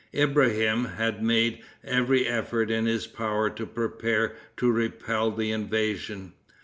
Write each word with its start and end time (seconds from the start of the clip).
Ibrahim 0.15 0.85
had 0.85 1.21
made 1.21 1.61
every 1.83 2.25
effort 2.27 2.71
in 2.71 2.87
his 2.87 3.05
power 3.05 3.51
to 3.51 3.67
prepare 3.67 4.35
to 4.57 4.71
repel 4.71 5.29
the 5.29 5.51
invasion. 5.51 6.33